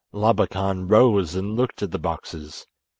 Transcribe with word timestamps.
Labakan 0.15 0.89
rose 0.89 1.35
and 1.35 1.55
looked 1.55 1.83
at 1.83 1.91
the 1.91 1.99
boxes. 1.99 2.65